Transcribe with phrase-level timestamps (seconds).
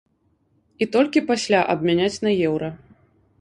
[0.85, 2.73] І толькі пасля абмяняць на еўра.